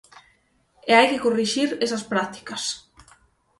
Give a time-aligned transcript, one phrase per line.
[0.89, 2.63] E hai que corrixir esas prácticas.